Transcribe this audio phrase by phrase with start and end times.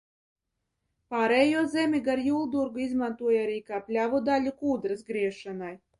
[1.15, 5.75] Pārējo zemi gar Juldurgu izmantoja kā pļavu daļu arī kūdras griešanai.